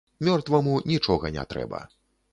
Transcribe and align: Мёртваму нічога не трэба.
Мёртваму 0.27 0.73
нічога 0.93 1.33
не 1.37 1.43
трэба. 1.53 1.87